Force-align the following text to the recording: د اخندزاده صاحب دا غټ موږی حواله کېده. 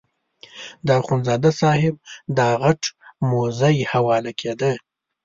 د 0.85 0.87
اخندزاده 1.01 1.51
صاحب 1.61 1.95
دا 2.37 2.47
غټ 2.63 2.81
موږی 3.29 3.77
حواله 3.91 4.31
کېده. 4.39 4.71